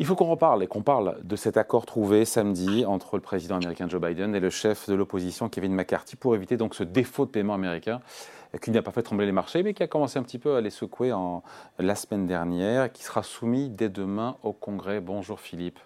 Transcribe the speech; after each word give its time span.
Il 0.00 0.06
faut 0.06 0.14
qu'on 0.14 0.30
reparle 0.30 0.62
et 0.62 0.68
qu'on 0.68 0.82
parle 0.82 1.18
de 1.24 1.34
cet 1.34 1.56
accord 1.56 1.84
trouvé 1.84 2.24
samedi 2.24 2.86
entre 2.86 3.16
le 3.16 3.20
président 3.20 3.56
américain 3.56 3.88
Joe 3.88 4.00
Biden 4.00 4.32
et 4.36 4.40
le 4.40 4.48
chef 4.48 4.88
de 4.88 4.94
l'opposition 4.94 5.48
Kevin 5.48 5.74
McCarthy 5.74 6.14
pour 6.14 6.36
éviter 6.36 6.56
donc 6.56 6.76
ce 6.76 6.84
défaut 6.84 7.26
de 7.26 7.30
paiement 7.30 7.54
américain 7.54 8.00
qui 8.62 8.70
n'a 8.70 8.80
pas 8.80 8.92
fait 8.92 9.02
trembler 9.02 9.26
les 9.26 9.32
marchés 9.32 9.64
mais 9.64 9.74
qui 9.74 9.82
a 9.82 9.88
commencé 9.88 10.16
un 10.16 10.22
petit 10.22 10.38
peu 10.38 10.54
à 10.54 10.60
les 10.60 10.70
secouer 10.70 11.12
en, 11.12 11.42
la 11.80 11.96
semaine 11.96 12.28
dernière 12.28 12.84
et 12.84 12.90
qui 12.90 13.02
sera 13.02 13.24
soumis 13.24 13.70
dès 13.70 13.88
demain 13.88 14.36
au 14.44 14.52
Congrès. 14.52 15.00
Bonjour 15.00 15.40
Philippe. 15.40 15.80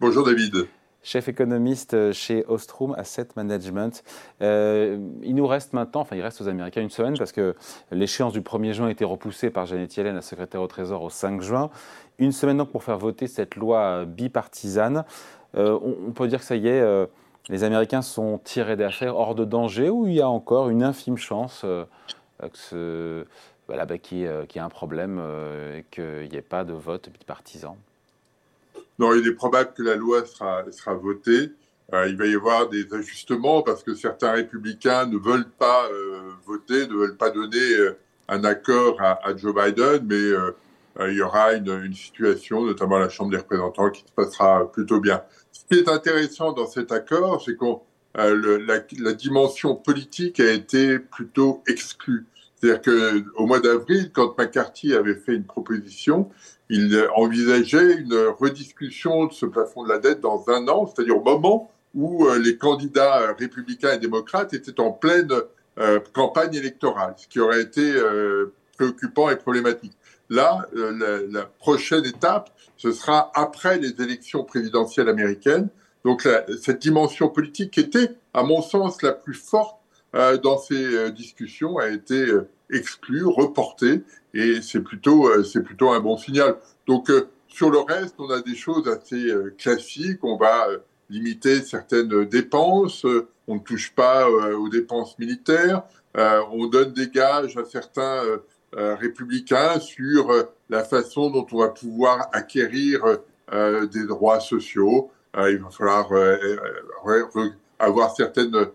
Bonjour 0.00 0.24
David 0.24 0.66
chef 1.02 1.28
économiste 1.28 2.12
chez 2.12 2.44
Ostrom 2.48 2.94
Asset 2.98 3.28
Management. 3.36 4.04
Euh, 4.42 4.98
il 5.22 5.34
nous 5.34 5.46
reste 5.46 5.72
maintenant, 5.72 6.02
enfin 6.02 6.16
il 6.16 6.22
reste 6.22 6.40
aux 6.40 6.48
Américains 6.48 6.82
une 6.82 6.90
semaine 6.90 7.16
parce 7.16 7.32
que 7.32 7.54
l'échéance 7.90 8.32
du 8.32 8.40
1er 8.40 8.72
juin 8.72 8.86
a 8.88 8.90
été 8.90 9.04
repoussée 9.04 9.50
par 9.50 9.66
Janet 9.66 9.94
Yellen, 9.96 10.14
la 10.14 10.22
secrétaire 10.22 10.60
au 10.60 10.66
Trésor, 10.66 11.02
au 11.02 11.10
5 11.10 11.40
juin. 11.40 11.70
Une 12.18 12.32
semaine 12.32 12.58
donc 12.58 12.70
pour 12.70 12.84
faire 12.84 12.98
voter 12.98 13.26
cette 13.26 13.56
loi 13.56 14.04
bipartisane. 14.04 15.04
Euh, 15.56 15.78
on, 15.82 16.12
peut 16.12 16.28
dire 16.28 16.38
que 16.38 16.44
ça 16.44 16.56
y 16.56 16.68
est, 16.68 16.80
euh, 16.80 17.06
les 17.48 17.64
Américains 17.64 18.02
sont 18.02 18.38
tirés 18.44 18.76
d'affaire, 18.76 19.16
hors 19.16 19.34
de 19.34 19.44
danger, 19.44 19.88
ou 19.88 20.06
il 20.06 20.14
y 20.14 20.20
a 20.20 20.28
encore 20.28 20.68
une 20.68 20.82
infime 20.82 21.16
chance 21.16 21.64
bah, 22.38 22.48
qu'il 23.98 24.18
y, 24.18 24.24
ait 24.24 24.58
un 24.58 24.68
problème 24.68 25.20
et 25.74 25.84
qu'il 25.90 26.28
n'y 26.30 26.36
ait 26.36 26.42
pas 26.42 26.64
de 26.64 26.72
vote 26.72 27.08
bipartisan? 27.08 27.76
Non, 29.00 29.14
il 29.14 29.26
est 29.26 29.32
probable 29.32 29.72
que 29.72 29.82
la 29.82 29.96
loi 29.96 30.26
sera, 30.26 30.94
votée. 30.94 31.52
Euh, 31.94 32.06
il 32.06 32.18
va 32.18 32.26
y 32.26 32.34
avoir 32.34 32.68
des 32.68 32.86
ajustements 32.92 33.62
parce 33.62 33.82
que 33.82 33.94
certains 33.94 34.32
républicains 34.32 35.06
ne 35.06 35.16
veulent 35.16 35.48
pas 35.48 35.88
euh, 35.90 36.20
voter, 36.44 36.86
ne 36.86 36.92
veulent 36.92 37.16
pas 37.16 37.30
donner 37.30 37.72
euh, 37.78 37.96
un 38.28 38.44
accord 38.44 39.00
à, 39.00 39.34
Joe 39.34 39.54
Biden, 39.54 40.06
mais 40.06 41.08
il 41.08 41.16
y 41.16 41.22
aura 41.22 41.54
une, 41.54 41.94
situation, 41.94 42.66
notamment 42.66 42.96
à 42.96 43.00
la 43.00 43.08
Chambre 43.08 43.30
des 43.30 43.38
représentants, 43.38 43.88
qui 43.88 44.02
se 44.02 44.12
passera 44.14 44.70
plutôt 44.70 45.00
bien. 45.00 45.22
Ce 45.50 45.64
qui 45.64 45.80
est 45.80 45.88
intéressant 45.88 46.52
dans 46.52 46.66
cet 46.66 46.92
accord, 46.92 47.42
c'est 47.42 47.56
que 47.56 47.64
la, 48.14 49.12
dimension 49.14 49.74
politique 49.74 50.40
a 50.40 50.52
été 50.52 50.98
plutôt 50.98 51.62
exclue. 51.66 52.26
C'est-à-dire 52.60 52.82
qu'au 53.34 53.46
mois 53.46 53.60
d'avril, 53.60 54.10
quand 54.12 54.36
McCarthy 54.38 54.94
avait 54.94 55.14
fait 55.14 55.34
une 55.34 55.44
proposition, 55.44 56.30
il 56.68 57.08
envisageait 57.16 57.94
une 57.94 58.14
rediscussion 58.38 59.26
de 59.26 59.32
ce 59.32 59.46
plafond 59.46 59.82
de 59.84 59.88
la 59.88 59.98
dette 59.98 60.20
dans 60.20 60.44
un 60.48 60.68
an, 60.68 60.86
c'est-à-dire 60.86 61.16
au 61.16 61.24
moment 61.24 61.70
où 61.94 62.26
euh, 62.26 62.38
les 62.38 62.56
candidats 62.56 63.34
républicains 63.38 63.94
et 63.94 63.98
démocrates 63.98 64.52
étaient 64.54 64.78
en 64.80 64.92
pleine 64.92 65.32
euh, 65.78 66.00
campagne 66.12 66.54
électorale, 66.54 67.14
ce 67.16 67.26
qui 67.26 67.40
aurait 67.40 67.62
été 67.62 67.82
euh, 67.82 68.52
préoccupant 68.76 69.30
et 69.30 69.36
problématique. 69.36 69.96
Là, 70.28 70.64
la, 70.72 71.42
prochaine 71.58 72.04
étape, 72.04 72.50
ce 72.76 72.92
sera 72.92 73.32
après 73.34 73.78
les 73.78 74.00
élections 74.00 74.44
présidentielles 74.44 75.08
américaines. 75.08 75.68
Donc 76.04 76.26
cette 76.62 76.80
dimension 76.80 77.28
politique 77.28 77.76
était, 77.78 78.12
à 78.32 78.44
mon 78.44 78.62
sens, 78.62 79.02
la 79.02 79.10
plus 79.10 79.34
forte 79.34 79.79
dans 80.12 80.58
ces 80.58 81.12
discussions 81.12 81.78
a 81.78 81.88
été 81.88 82.26
exclue, 82.72 83.24
reportée, 83.24 84.02
et 84.34 84.62
c'est 84.62 84.80
plutôt, 84.80 85.28
euh, 85.28 85.42
c'est 85.42 85.62
plutôt 85.62 85.90
un 85.90 86.00
bon 86.00 86.16
signal. 86.16 86.56
Donc, 86.86 87.10
euh, 87.10 87.28
sur 87.48 87.70
le 87.70 87.78
reste, 87.78 88.14
on 88.18 88.30
a 88.30 88.40
des 88.40 88.54
choses 88.54 88.86
assez 88.88 89.28
euh, 89.28 89.54
classiques. 89.58 90.22
On 90.22 90.36
va 90.36 90.68
limiter 91.08 91.62
certaines 91.62 92.24
dépenses. 92.24 93.04
On 93.48 93.56
ne 93.56 93.60
touche 93.60 93.92
pas 93.92 94.28
aux 94.30 94.68
dépenses 94.68 95.18
militaires. 95.18 95.82
on 96.14 96.68
donne 96.68 96.92
des 96.92 97.08
gages 97.08 97.56
à 97.56 97.64
certains 97.64 98.22
républicains 98.72 99.80
sur 99.80 100.30
la 100.68 100.84
façon 100.84 101.30
dont 101.30 101.44
on 101.50 101.58
va 101.58 101.70
pouvoir 101.70 102.28
acquérir 102.32 103.02
des 103.50 104.06
droits 104.06 104.38
sociaux. 104.38 105.10
il 105.36 105.58
va 105.58 105.70
falloir 105.70 106.12
avoir 107.80 108.14
certaines 108.14 108.70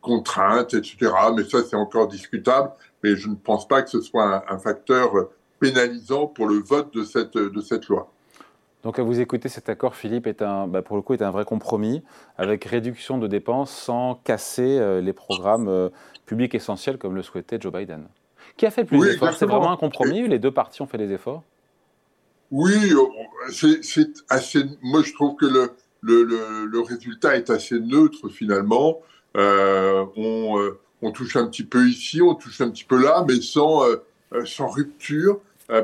contraintes, 0.00 0.74
etc. 0.74 1.12
Mais 1.36 1.44
ça, 1.44 1.62
c'est 1.62 1.76
encore 1.76 2.08
discutable. 2.08 2.70
Mais 3.02 3.16
je 3.16 3.28
ne 3.28 3.34
pense 3.34 3.66
pas 3.66 3.82
que 3.82 3.90
ce 3.90 4.00
soit 4.00 4.44
un, 4.50 4.58
facteur 4.58 5.30
pénalisant 5.58 6.26
pour 6.26 6.46
le 6.46 6.56
vote 6.56 6.92
de 6.94 7.04
cette, 7.04 7.36
de 7.36 7.60
cette 7.60 7.88
loi. 7.88 8.10
Donc 8.82 8.98
à 8.98 9.02
vous 9.02 9.20
écouter, 9.20 9.48
cet 9.48 9.68
accord, 9.68 9.94
Philippe, 9.94 10.26
est 10.26 10.42
un, 10.42 10.66
bah, 10.66 10.82
pour 10.82 10.96
le 10.96 11.02
coup, 11.02 11.12
est 11.12 11.22
un 11.22 11.30
vrai 11.30 11.44
compromis 11.44 12.02
avec 12.38 12.64
réduction 12.64 13.18
de 13.18 13.26
dépenses 13.26 13.70
sans 13.70 14.14
casser 14.24 14.78
euh, 14.78 15.00
les 15.00 15.12
programmes 15.12 15.68
euh, 15.68 15.90
publics 16.24 16.54
essentiels 16.54 16.96
comme 16.96 17.14
le 17.14 17.22
souhaitait 17.22 17.58
Joe 17.60 17.72
Biden. 17.72 18.08
Qui 18.56 18.66
a 18.66 18.70
fait 18.70 18.82
le 18.82 18.86
plus 18.86 19.00
d'efforts? 19.00 19.34
C'est 19.34 19.46
vraiment 19.46 19.72
un 19.72 19.76
compromis 19.76 20.26
Les 20.26 20.38
deux 20.38 20.50
parties 20.50 20.80
ont 20.80 20.86
fait 20.86 20.98
des 20.98 21.12
efforts? 21.12 21.42
Oui, 22.50 22.92
c'est 23.52 24.08
assez. 24.28 24.64
Moi, 24.82 25.02
je 25.02 25.12
trouve 25.12 25.36
que 25.36 25.46
le, 25.46 25.72
le, 26.00 26.24
le, 26.66 26.80
résultat 26.80 27.36
est 27.36 27.50
assez 27.50 27.78
neutre 27.78 28.28
finalement. 28.28 29.00
Euh, 29.36 30.04
on, 30.16 30.58
euh, 30.58 30.78
on, 31.02 31.12
touche 31.12 31.36
un 31.36 31.46
petit 31.46 31.64
peu 31.64 31.86
ici, 31.88 32.20
on 32.22 32.34
touche 32.34 32.60
un 32.60 32.70
petit 32.70 32.84
peu 32.84 33.02
là, 33.02 33.24
mais 33.28 33.40
sans, 33.40 33.84
euh, 33.84 33.96
sans 34.44 34.68
rupture 34.68 35.40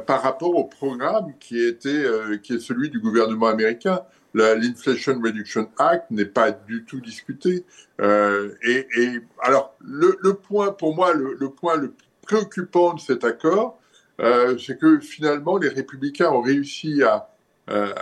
par 0.06 0.22
rapport 0.22 0.56
au 0.56 0.64
programme 0.64 1.32
qui, 1.38 1.64
était, 1.64 2.06
qui 2.42 2.54
est 2.54 2.58
celui 2.58 2.90
du 2.90 2.98
gouvernement 2.98 3.46
américain. 3.46 4.00
L'Inflation 4.34 5.20
Reduction 5.22 5.68
Act 5.78 6.10
n'est 6.10 6.26
pas 6.26 6.50
du 6.50 6.84
tout 6.84 7.00
discuté. 7.00 7.64
Euh, 8.00 8.54
et, 8.62 8.86
et, 8.96 9.20
alors, 9.40 9.74
le, 9.80 10.18
le, 10.20 10.34
point, 10.34 10.72
pour 10.72 10.94
moi, 10.94 11.14
le, 11.14 11.36
le, 11.38 11.50
point 11.50 11.76
le 11.76 11.94
préoccupant 12.22 12.94
de 12.94 13.00
cet 13.00 13.24
accord, 13.24 13.78
euh, 14.20 14.58
c'est 14.58 14.78
que 14.78 15.00
finalement, 15.00 15.56
les 15.56 15.68
républicains 15.68 16.30
ont 16.30 16.42
réussi 16.42 17.02
à, 17.02 17.28
euh, 17.70 17.92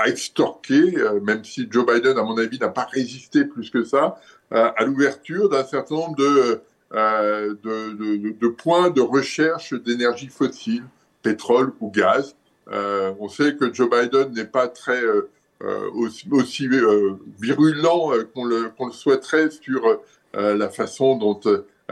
à 0.00 0.08
extorquer, 0.08 0.94
même 1.22 1.44
si 1.44 1.68
Joe 1.70 1.86
Biden, 1.86 2.18
à 2.18 2.22
mon 2.22 2.36
avis, 2.38 2.58
n'a 2.58 2.68
pas 2.68 2.88
résisté 2.92 3.44
plus 3.44 3.70
que 3.70 3.84
ça, 3.84 4.18
euh, 4.52 4.68
à 4.76 4.84
l'ouverture 4.84 5.48
d'un 5.48 5.64
certain 5.64 5.94
nombre 5.94 6.16
de, 6.16 6.60
euh, 6.92 7.54
de, 7.62 8.32
de, 8.32 8.48
points 8.48 8.90
de 8.90 9.00
recherche 9.00 9.74
d'énergie 9.74 10.26
fossile, 10.26 10.82
pétrole 11.22 11.72
ou 11.80 11.88
gaz. 11.88 12.34
Euh, 12.72 13.12
on 13.20 13.28
sait 13.28 13.54
que 13.54 13.72
Joe 13.72 13.88
Biden 13.88 14.32
n'est 14.32 14.44
pas 14.44 14.66
très 14.66 15.02
aussi, 15.94 16.68
virulent 17.38 18.12
qu'on 18.34 18.44
le, 18.44 18.70
qu'on 18.70 18.86
le, 18.86 18.92
souhaiterait 18.92 19.50
sur 19.50 20.00
la 20.34 20.68
façon 20.68 21.16
dont 21.16 21.40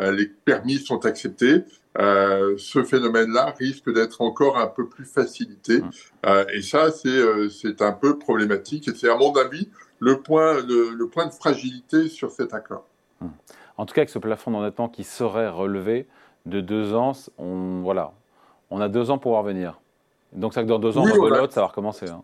les 0.00 0.26
permis 0.26 0.78
sont 0.78 1.04
acceptés. 1.06 1.64
Euh, 1.98 2.54
ce 2.58 2.84
phénomène-là 2.84 3.54
risque 3.58 3.92
d'être 3.92 4.20
encore 4.20 4.56
un 4.56 4.68
peu 4.68 4.88
plus 4.88 5.04
facilité. 5.04 5.80
Euh, 6.26 6.44
et 6.54 6.62
ça, 6.62 6.90
c'est 6.92 7.82
un 7.82 7.92
peu 7.92 8.18
problématique. 8.18 8.88
Et 8.88 8.94
c'est, 8.94 9.10
à 9.10 9.16
mon 9.16 9.32
avis, 9.34 9.68
le 9.98 10.20
point, 10.20 10.60
le, 10.60 11.06
point 11.06 11.26
de 11.26 11.32
fragilité 11.32 12.08
sur 12.08 12.30
cet 12.30 12.54
accord. 12.54 12.84
Hum. 13.20 13.32
En 13.76 13.86
tout 13.86 13.94
cas, 13.94 14.02
avec 14.02 14.10
ce 14.10 14.18
plafond 14.18 14.50
d'endettement 14.50 14.88
qui 14.88 15.04
serait 15.04 15.48
relevé 15.48 16.06
de 16.46 16.60
deux 16.60 16.94
ans, 16.94 17.12
on, 17.36 17.80
voilà, 17.82 18.12
on 18.70 18.80
a 18.80 18.88
deux 18.88 19.10
ans 19.10 19.18
pour 19.18 19.36
revenir. 19.36 19.80
Donc, 20.32 20.54
ça 20.54 20.62
que 20.62 20.68
dans 20.68 20.78
deux 20.78 20.98
ans, 20.98 21.04
on 21.04 21.28
va 21.28 21.50
ça 21.50 21.60
va 21.60 21.66
recommencer. 21.66 22.08
Hein. 22.08 22.22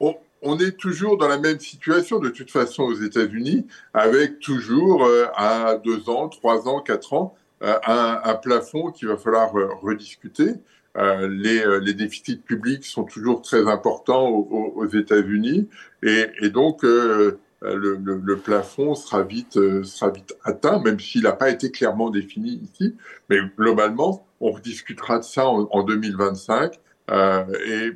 On, 0.00 0.14
est 0.42 0.76
toujours 0.76 1.18
dans 1.18 1.28
la 1.28 1.38
même 1.38 1.60
situation, 1.60 2.18
de 2.18 2.28
toute 2.28 2.50
façon, 2.50 2.84
aux 2.84 2.94
États-Unis, 2.94 3.66
avec 3.94 4.40
toujours 4.40 5.04
euh, 5.04 5.26
à 5.34 5.76
deux 5.76 6.08
ans, 6.08 6.28
trois 6.28 6.68
ans, 6.68 6.80
quatre 6.80 7.12
ans, 7.12 7.34
euh, 7.62 7.74
un, 7.86 8.34
plafond 8.34 8.92
qu'il 8.92 9.08
va 9.08 9.16
falloir 9.16 9.56
euh, 9.56 9.68
rediscuter. 9.82 10.54
Euh, 10.96 11.28
les, 11.28 11.64
euh, 11.64 11.80
déficits 11.92 12.38
publics 12.38 12.84
sont 12.84 13.04
toujours 13.04 13.42
très 13.42 13.68
importants 13.68 14.28
aux, 14.28 14.86
États-Unis 14.86 15.68
et, 16.02 16.48
donc 16.48 16.84
euh, 16.84 17.38
le, 17.62 18.36
plafond 18.36 18.94
sera 18.94 19.22
vite, 19.22 19.58
atteint, 20.44 20.80
même 20.80 20.98
s'il 20.98 21.22
n'a 21.22 21.32
pas 21.32 21.50
été 21.50 21.70
clairement 21.70 22.10
défini 22.10 22.60
ici. 22.62 22.96
Mais 23.28 23.38
globalement, 23.56 24.26
on 24.40 24.52
rediscutera 24.52 25.18
de 25.18 25.24
ça 25.24 25.48
en, 25.48 25.68
en 25.70 25.82
2025. 25.82 26.78
Euh, 27.10 27.44
et 27.66 27.92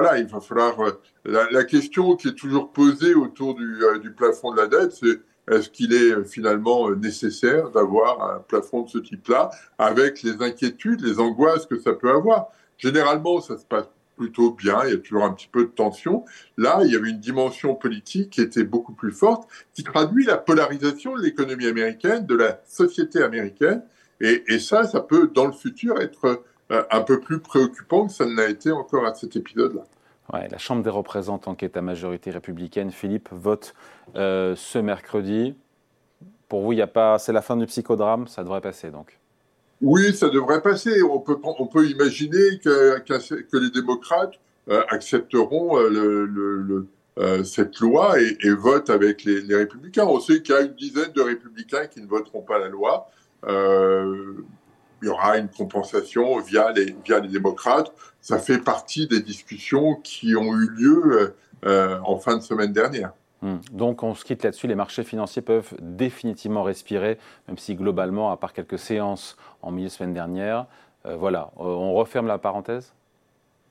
voilà, 0.00 0.18
il 0.18 0.26
va 0.26 0.40
falloir. 0.40 0.76
La, 1.24 1.50
la, 1.50 1.64
question 1.64 2.14
qui 2.14 2.28
est 2.28 2.34
toujours 2.34 2.72
posée 2.72 3.14
autour 3.14 3.56
du, 3.56 3.80
du 4.00 4.12
plafond 4.12 4.52
de 4.52 4.56
la 4.56 4.68
dette, 4.68 4.92
c'est 4.92 5.20
est-ce 5.50 5.70
qu'il 5.70 5.92
est 5.92 6.12
euh, 6.12 6.24
finalement 6.24 6.88
euh, 6.88 6.94
nécessaire 6.94 7.70
d'avoir 7.70 8.36
un 8.36 8.38
plafond 8.38 8.82
de 8.82 8.88
ce 8.88 8.98
type-là, 8.98 9.50
avec 9.76 10.22
les 10.22 10.40
inquiétudes, 10.40 11.00
les 11.00 11.18
angoisses 11.18 11.66
que 11.66 11.80
ça 11.80 11.94
peut 11.94 12.10
avoir? 12.10 12.48
Généralement, 12.76 13.40
ça 13.40 13.58
se 13.58 13.64
passe 13.64 13.88
plutôt 14.16 14.52
bien, 14.52 14.82
il 14.84 14.90
y 14.90 14.94
a 14.94 14.98
toujours 14.98 15.24
un 15.24 15.32
petit 15.32 15.48
peu 15.50 15.64
de 15.64 15.70
tension. 15.70 16.24
Là, 16.56 16.80
il 16.84 16.92
y 16.92 16.96
avait 16.96 17.10
une 17.10 17.20
dimension 17.20 17.74
politique 17.74 18.30
qui 18.30 18.40
était 18.40 18.64
beaucoup 18.64 18.92
plus 18.92 19.12
forte, 19.12 19.48
qui 19.74 19.82
traduit 19.82 20.26
la 20.26 20.36
polarisation 20.36 21.16
de 21.16 21.22
l'économie 21.22 21.66
américaine, 21.66 22.24
de 22.24 22.36
la 22.36 22.60
société 22.66 23.20
américaine. 23.20 23.82
Et, 24.20 24.44
et, 24.46 24.60
ça, 24.60 24.84
ça 24.84 25.00
peut, 25.00 25.30
dans 25.32 25.46
le 25.46 25.52
futur, 25.52 26.00
être 26.00 26.24
euh, 26.24 26.36
un 26.70 27.00
peu 27.00 27.20
plus 27.20 27.40
préoccupant 27.40 28.06
que 28.06 28.12
ça 28.12 28.26
ne 28.26 28.34
l'a 28.34 28.48
été 28.48 28.70
encore 28.70 29.06
à 29.06 29.14
cet 29.14 29.36
épisode-là 29.36 29.84
la 30.32 30.58
Chambre 30.58 30.82
des 30.82 30.90
représentants, 30.90 31.54
qui 31.54 31.64
est 31.64 31.76
à 31.76 31.82
majorité 31.82 32.30
républicaine, 32.30 32.90
Philippe, 32.90 33.28
vote 33.32 33.74
euh, 34.16 34.54
ce 34.56 34.78
mercredi. 34.78 35.54
Pour 36.48 36.62
vous, 36.62 36.72
il 36.72 36.78
y 36.78 36.82
a 36.82 36.86
pas, 36.86 37.18
c'est 37.18 37.32
la 37.32 37.42
fin 37.42 37.56
du 37.56 37.66
psychodrame, 37.66 38.26
ça 38.26 38.42
devrait 38.42 38.60
passer 38.60 38.90
donc. 38.90 39.18
Oui, 39.80 40.14
ça 40.14 40.28
devrait 40.28 40.60
passer. 40.60 41.02
On 41.02 41.20
peut, 41.20 41.38
on 41.42 41.66
peut 41.66 41.86
imaginer 41.86 42.58
que, 42.62 42.98
que 42.98 43.56
les 43.56 43.70
démocrates 43.70 44.34
euh, 44.68 44.82
accepteront 44.88 45.78
le, 45.78 46.86
cette 47.44 47.80
loi 47.80 48.16
et, 48.20 48.50
votent 48.50 48.90
avec 48.90 49.24
les, 49.24 49.40
les, 49.40 49.56
républicains. 49.56 50.04
On 50.04 50.20
sait 50.20 50.42
qu'il 50.42 50.54
y 50.54 50.58
a 50.58 50.62
une 50.62 50.74
dizaine 50.74 51.12
de 51.12 51.20
républicains 51.20 51.86
qui 51.86 52.00
ne 52.00 52.06
voteront 52.06 52.42
pas 52.42 52.58
la 52.58 52.68
loi. 52.68 53.08
Euh, 55.02 55.06
il 55.06 55.06
y 55.06 55.08
aura 55.10 55.38
une 55.38 55.48
compensation 55.48 56.38
via 56.40 56.72
les, 56.72 56.96
via 57.04 57.20
les 57.20 57.28
démocrates. 57.28 57.92
Ça 58.20 58.38
fait 58.38 58.58
partie 58.58 59.06
des 59.06 59.20
discussions 59.20 59.96
qui 59.96 60.36
ont 60.36 60.54
eu 60.54 60.68
lieu 60.70 61.34
euh, 61.64 61.98
en 62.04 62.18
fin 62.18 62.36
de 62.36 62.42
semaine 62.42 62.72
dernière. 62.72 63.12
Hmm. 63.42 63.56
Donc 63.72 64.02
on 64.02 64.14
se 64.14 64.24
quitte 64.24 64.44
là-dessus, 64.44 64.66
les 64.66 64.74
marchés 64.74 65.04
financiers 65.04 65.42
peuvent 65.42 65.74
définitivement 65.80 66.62
respirer, 66.62 67.18
même 67.46 67.58
si 67.58 67.74
globalement, 67.74 68.30
à 68.30 68.36
part 68.36 68.52
quelques 68.52 68.78
séances 68.78 69.36
en 69.62 69.70
milieu 69.70 69.88
de 69.88 69.92
semaine 69.92 70.14
dernière, 70.14 70.66
euh, 71.06 71.16
voilà, 71.16 71.50
euh, 71.58 71.64
on 71.64 71.94
referme 71.94 72.26
la 72.26 72.38
parenthèse 72.38 72.92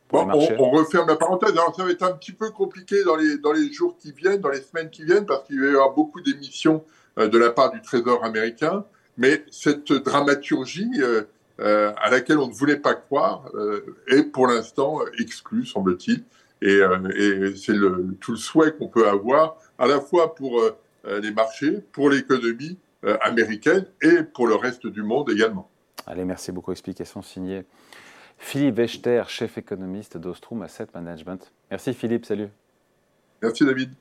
bon, 0.10 0.30
on, 0.32 0.72
referme 0.72 1.08
la 1.08 1.18
parenthèse. 1.18 1.52
Alors 1.52 1.76
ça 1.76 1.84
va 1.84 1.92
être 1.92 2.04
un 2.04 2.14
petit 2.14 2.32
peu 2.32 2.50
compliqué 2.52 3.04
dans 3.06 3.16
les, 3.16 3.38
dans 3.38 3.52
les 3.52 3.72
jours 3.72 3.96
qui 3.98 4.12
viennent, 4.12 4.40
dans 4.40 4.50
les 4.50 4.62
semaines 4.62 4.90
qui 4.90 5.04
viennent, 5.04 5.26
parce 5.26 5.46
qu'il 5.46 5.60
va 5.60 5.68
y 5.68 5.70
avoir 5.70 5.94
beaucoup 5.94 6.22
d'émissions 6.22 6.84
de 7.18 7.38
la 7.38 7.50
part 7.50 7.72
du 7.72 7.82
Trésor 7.82 8.24
américain. 8.24 8.86
Mais 9.18 9.44
cette 9.50 9.92
dramaturgie 9.92 10.92
euh, 11.00 11.24
euh, 11.60 11.92
à 11.98 12.10
laquelle 12.10 12.38
on 12.38 12.48
ne 12.48 12.54
voulait 12.54 12.78
pas 12.78 12.94
croire 12.94 13.50
euh, 13.56 13.96
est 14.08 14.24
pour 14.24 14.48
l'instant 14.48 15.00
exclue, 15.20 15.66
semble-t-il. 15.66 16.24
Et, 16.62 16.80
c'est 17.56 17.76
tout 18.20 18.32
le 18.32 18.38
souhait 18.38 18.72
qu'on 18.72 18.88
peut 18.88 19.08
avoir, 19.08 19.58
à 19.78 19.86
la 19.86 20.00
fois 20.00 20.34
pour 20.34 20.60
les 21.06 21.32
marchés, 21.32 21.84
pour 21.92 22.10
l'économie 22.10 22.80
américaine 23.22 23.86
et 24.02 24.24
pour 24.24 24.48
le 24.48 24.56
reste 24.56 24.88
du 24.88 25.04
monde 25.04 25.30
également. 25.30 25.70
Allez, 26.08 26.26
merci 26.26 26.52
beaucoup. 26.52 26.72
Explication 26.72 27.22
signée 27.22 27.64
Philippe 28.40 28.78
Wechter, 28.78 29.24
chef 29.28 29.60
économiste 29.60 30.18
d'Ostrom 30.18 30.64
Asset 30.64 30.88
Management. 30.96 31.52
Merci 31.70 31.94
Philippe, 31.94 32.26
salut. 32.26 32.50
Merci 33.44 33.64
David. 33.64 33.92